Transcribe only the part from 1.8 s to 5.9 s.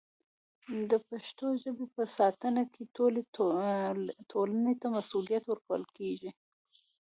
په ساتنه کې ټولې ټولنې ته مسوولیت ورکول